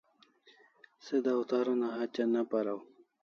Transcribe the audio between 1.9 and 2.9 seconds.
hatya ne paraw